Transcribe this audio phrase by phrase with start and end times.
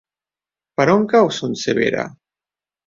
[0.81, 2.11] Per on cau Son Servera?